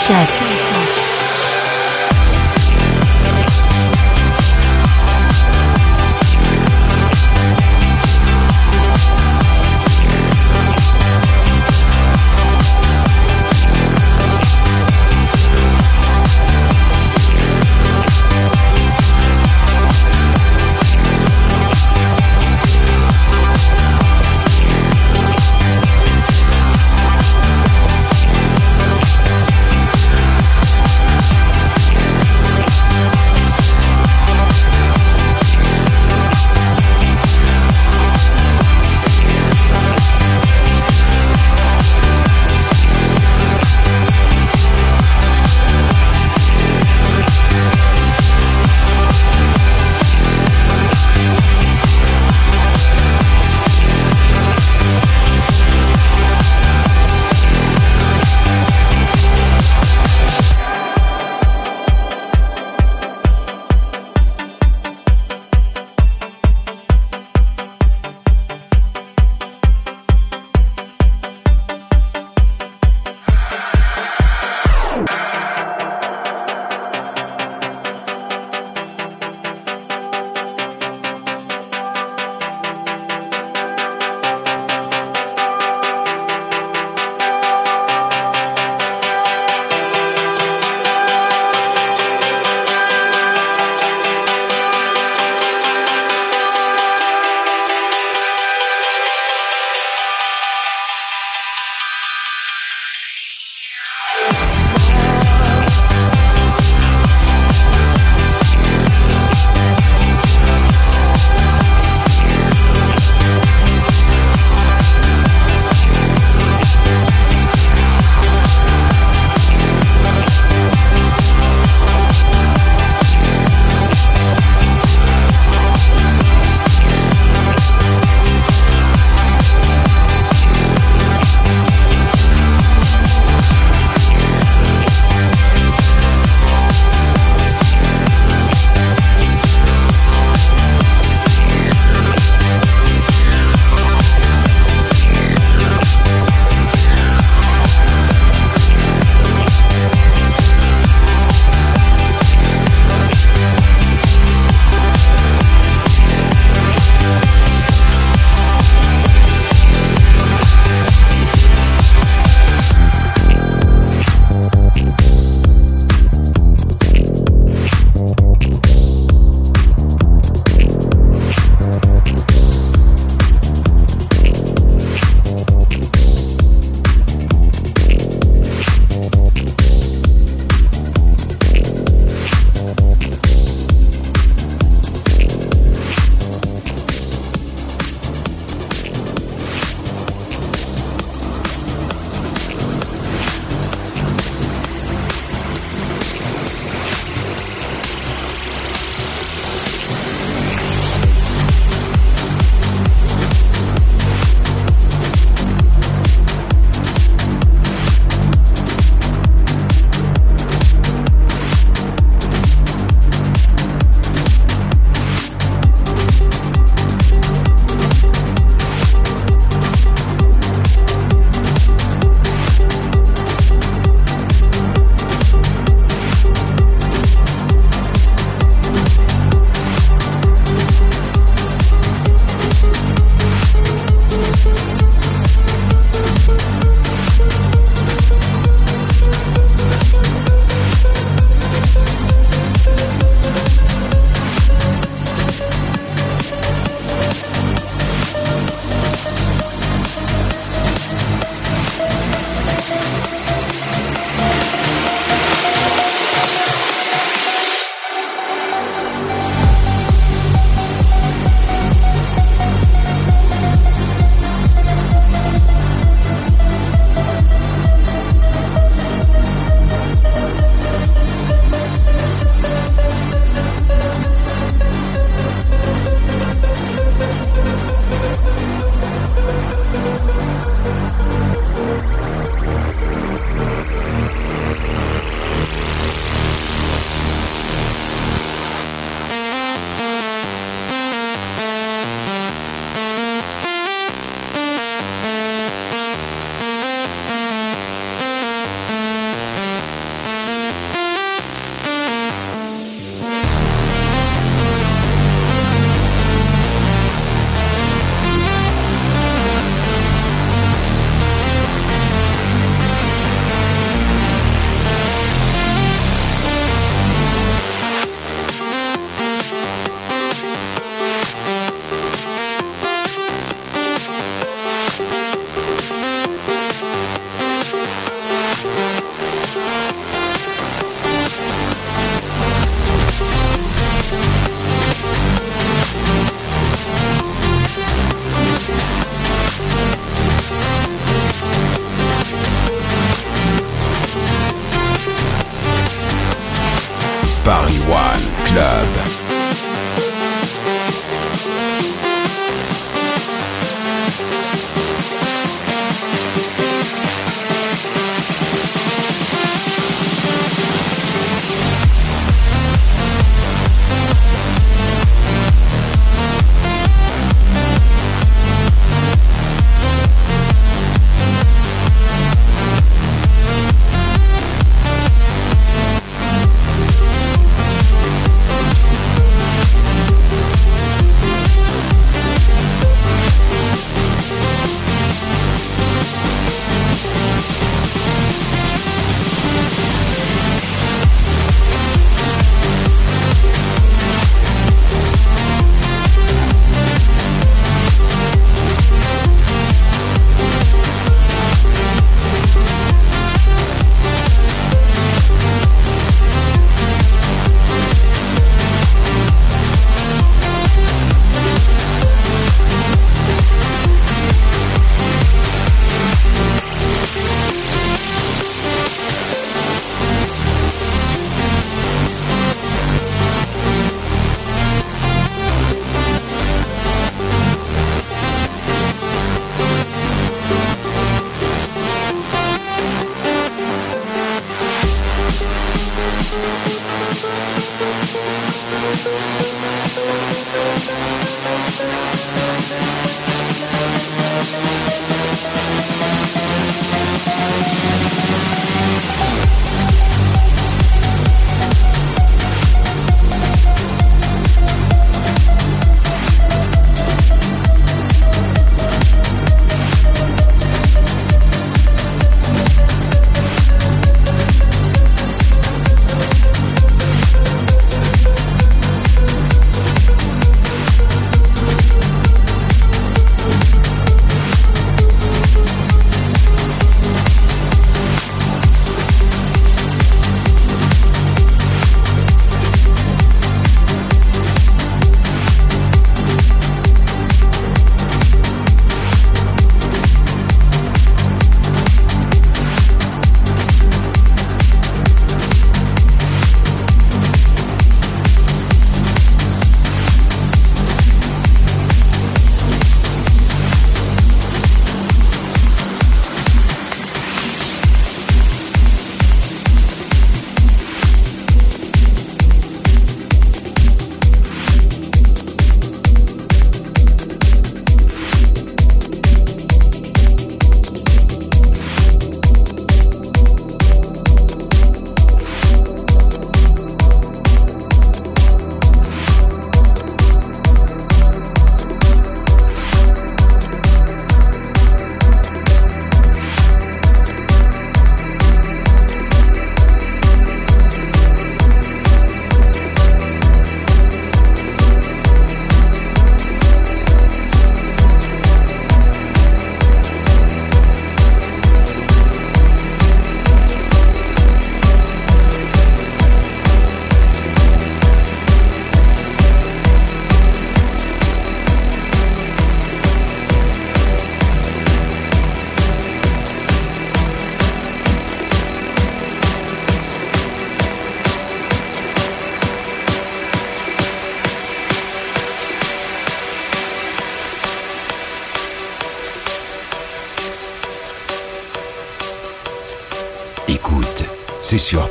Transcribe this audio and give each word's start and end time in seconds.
Sets. 0.00 0.49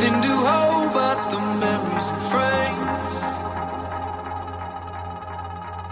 nothing 0.00 0.22
to 0.22 0.34
hold 0.34 0.94
but 0.94 1.28
the 1.30 1.38
memories 1.38 2.08
and 2.08 2.22
frames. 2.32 3.16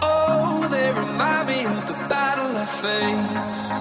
Oh, 0.01 0.67
they 0.71 0.89
remind 0.93 1.47
me 1.47 1.65
of 1.65 1.87
the 1.87 1.93
battle 2.09 2.57
I 2.57 2.65
face. 2.65 3.71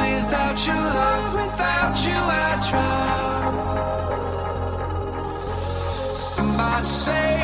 Without 0.00 0.66
you, 0.66 0.74
love, 0.74 1.34
without 1.34 2.06
you, 2.06 2.18
I 2.44 2.50
try. 2.70 3.32
Somebody 6.12 6.86
say. 6.86 7.41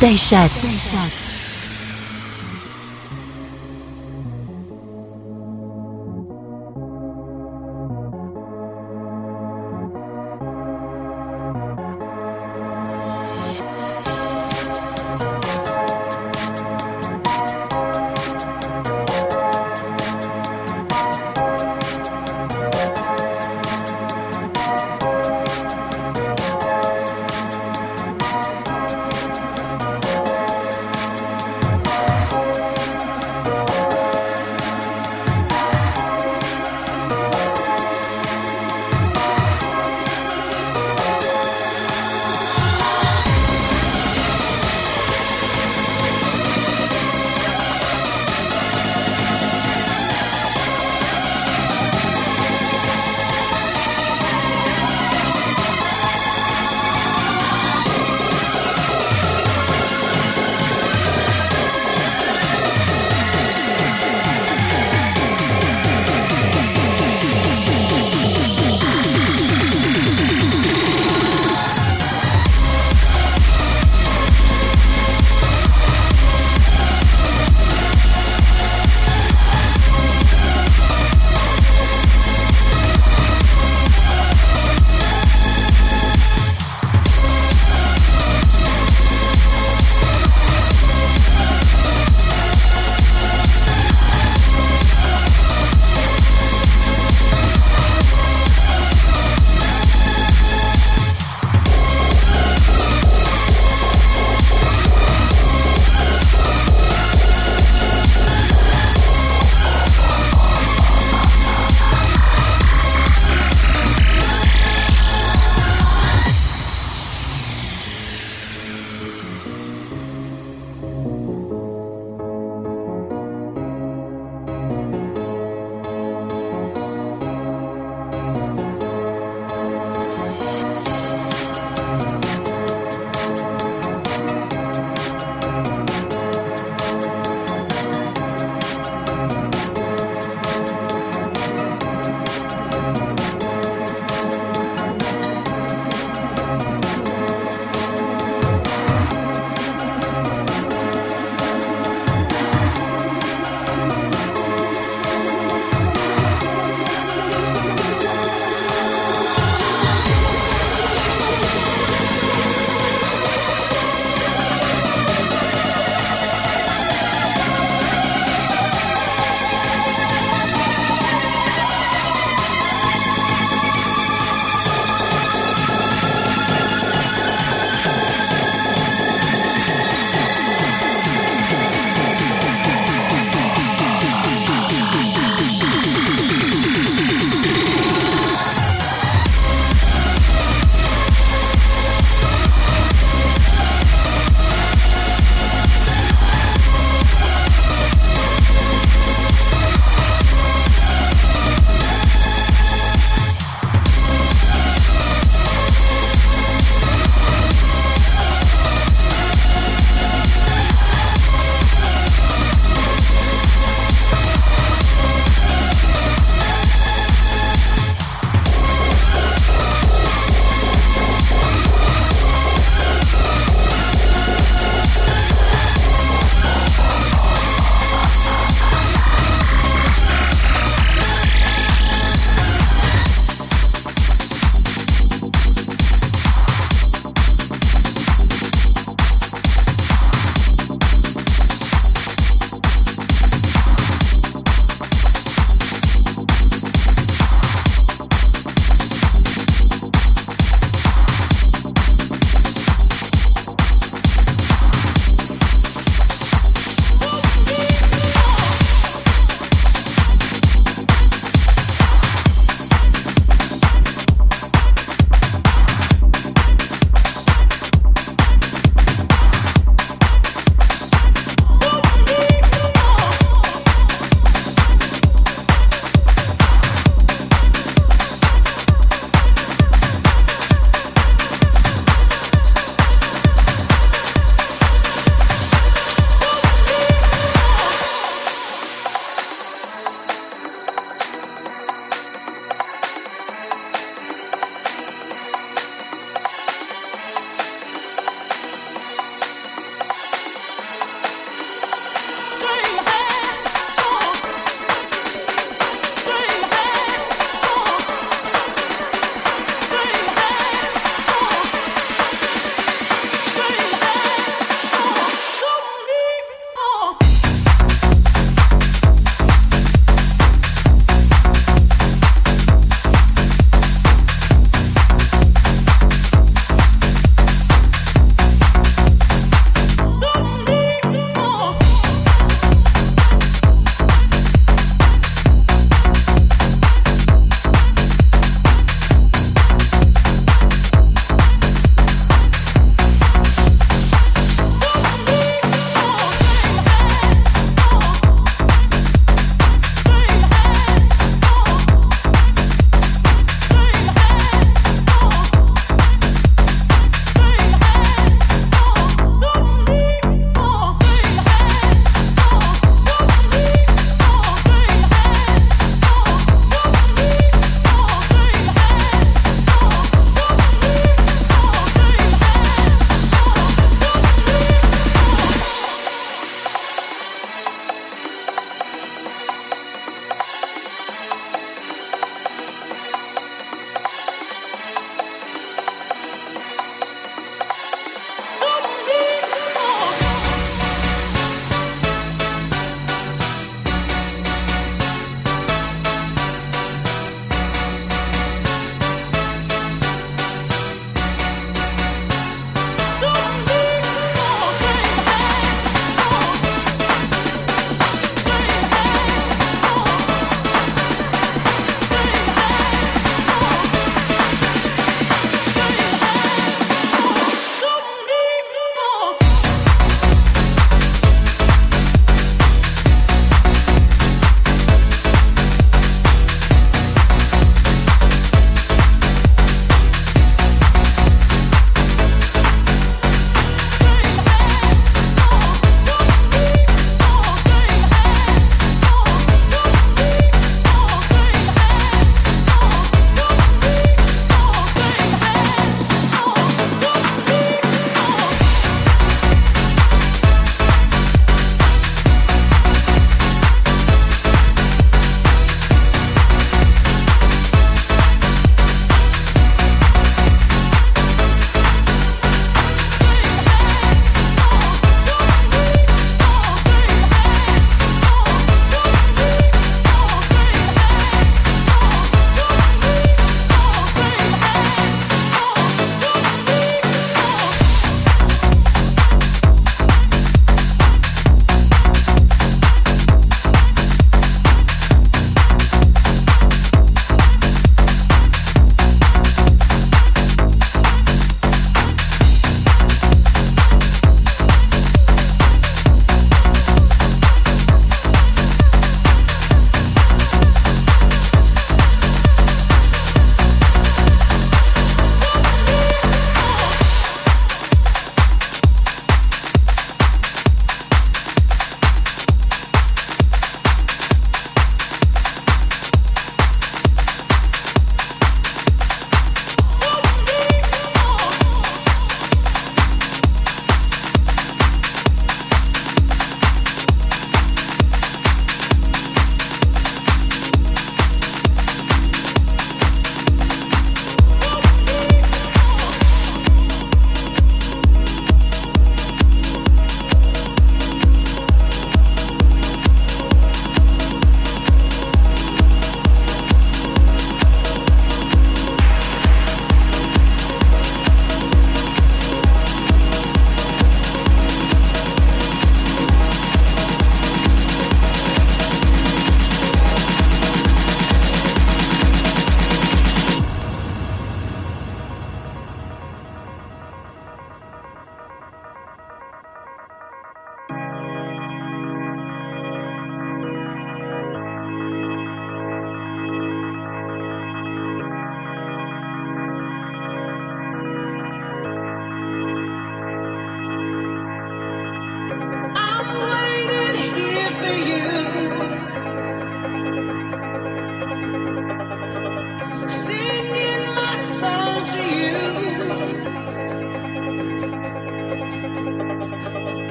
Station. 0.00 0.79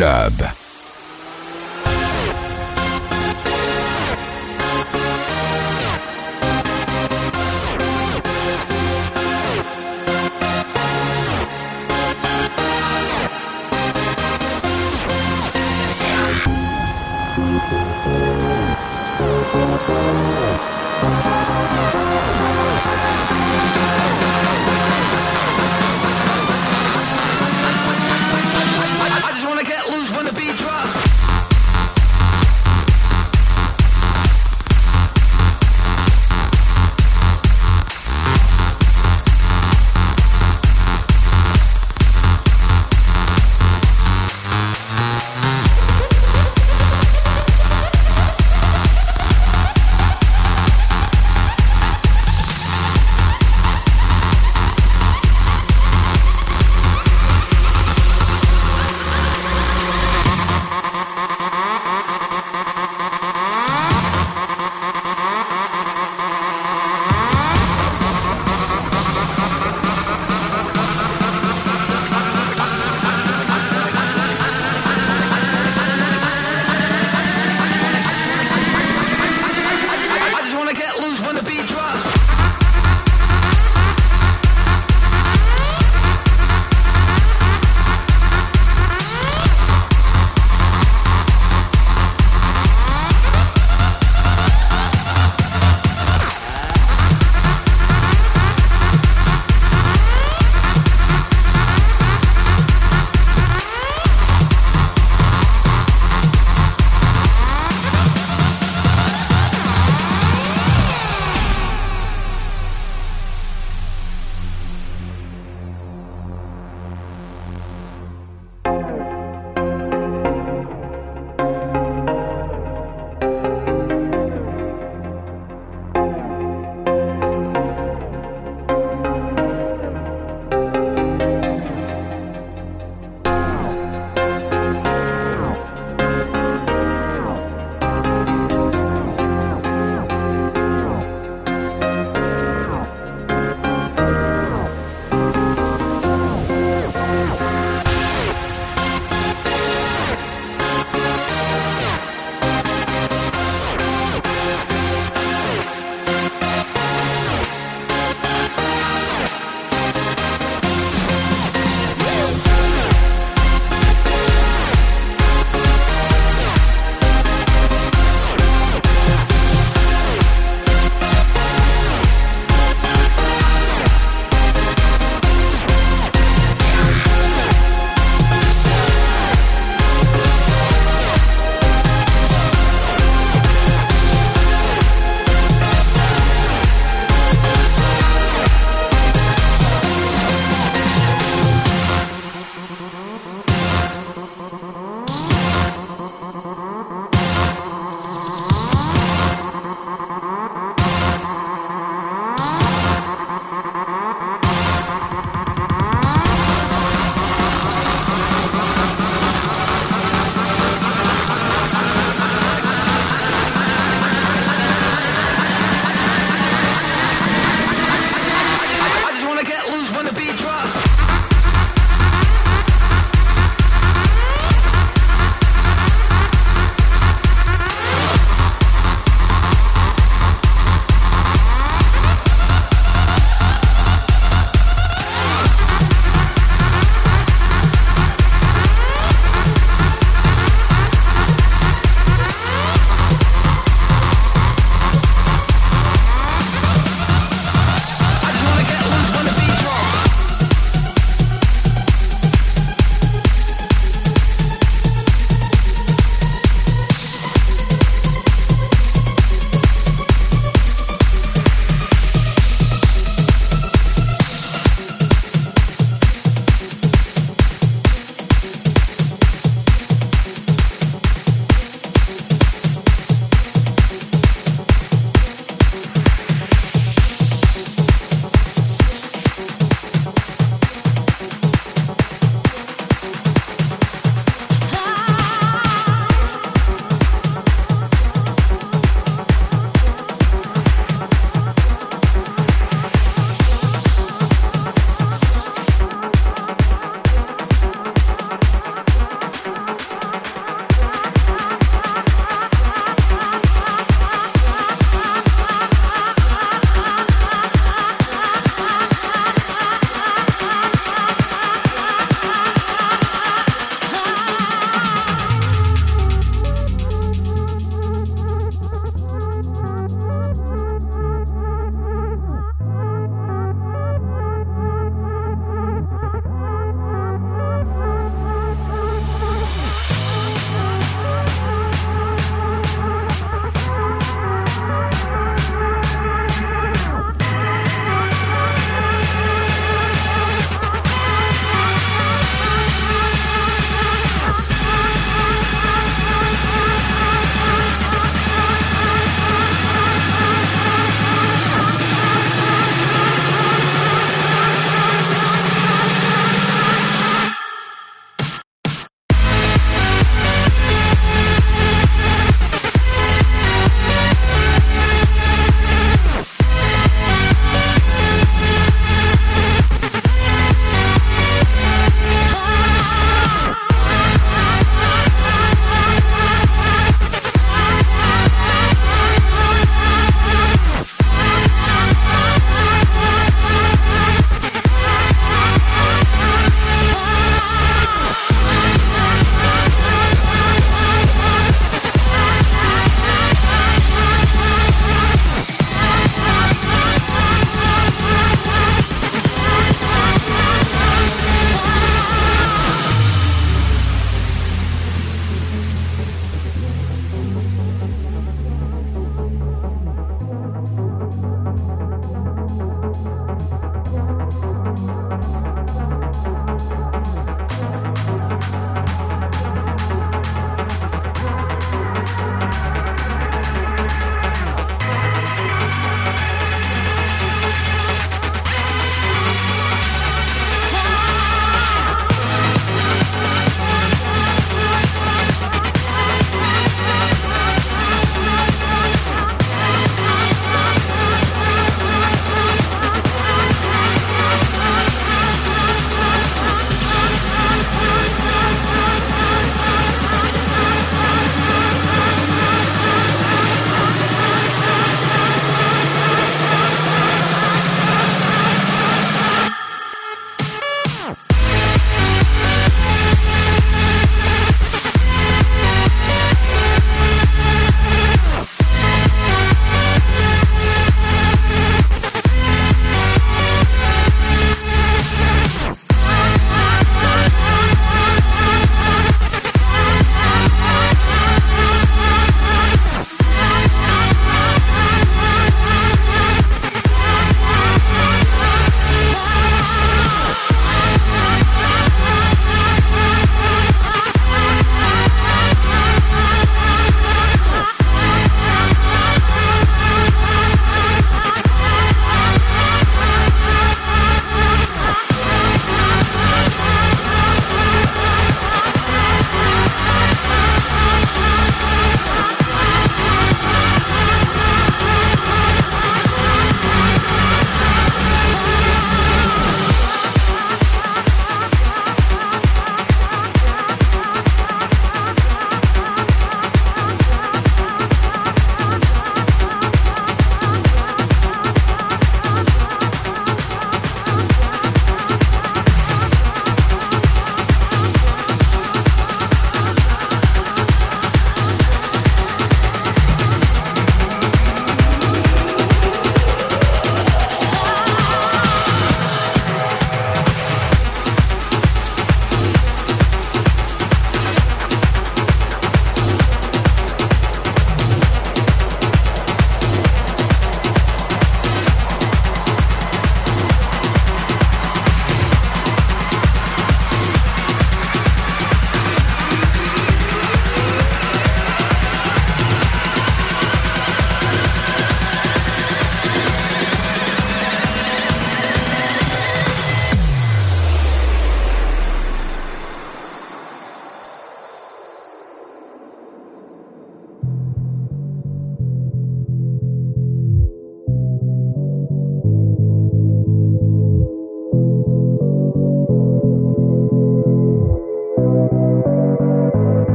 Club. 0.00 0.49